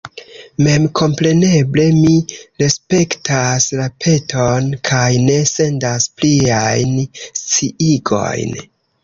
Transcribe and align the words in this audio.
Memkompreneble 0.67 1.83
mi 1.97 2.13
respektas 2.63 3.67
la 3.81 3.85
peton 4.05 4.71
kaj 4.91 5.03
ne 5.27 5.37
sendas 5.53 6.09
pliajn 6.19 6.99
sciigojn. 7.43 8.59